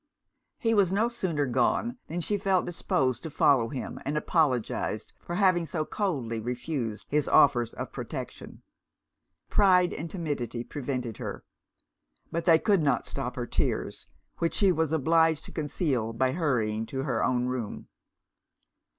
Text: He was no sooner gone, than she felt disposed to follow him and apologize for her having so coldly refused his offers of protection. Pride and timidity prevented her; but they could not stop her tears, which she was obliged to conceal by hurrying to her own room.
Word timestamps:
He 0.57 0.73
was 0.73 0.91
no 0.91 1.07
sooner 1.07 1.45
gone, 1.45 1.99
than 2.07 2.21
she 2.21 2.39
felt 2.39 2.65
disposed 2.65 3.21
to 3.21 3.29
follow 3.29 3.69
him 3.69 3.99
and 4.03 4.17
apologize 4.17 5.13
for 5.19 5.35
her 5.35 5.39
having 5.39 5.67
so 5.67 5.85
coldly 5.85 6.39
refused 6.39 7.05
his 7.09 7.27
offers 7.27 7.71
of 7.75 7.91
protection. 7.91 8.63
Pride 9.47 9.93
and 9.93 10.09
timidity 10.09 10.63
prevented 10.63 11.17
her; 11.17 11.43
but 12.31 12.45
they 12.45 12.57
could 12.57 12.81
not 12.81 13.05
stop 13.05 13.35
her 13.35 13.45
tears, 13.45 14.07
which 14.39 14.55
she 14.55 14.71
was 14.71 14.91
obliged 14.91 15.45
to 15.45 15.51
conceal 15.51 16.13
by 16.13 16.31
hurrying 16.31 16.87
to 16.87 17.03
her 17.03 17.23
own 17.23 17.45
room. 17.45 17.87